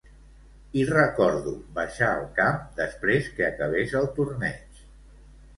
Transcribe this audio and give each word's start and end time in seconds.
I 0.79 0.85
recordo 0.89 1.53
baixar 1.75 2.09
al 2.13 2.25
camp 2.39 2.57
després 2.81 3.29
que 3.37 3.47
acabés 3.51 3.97
el 4.01 4.11
torneig. 4.19 4.85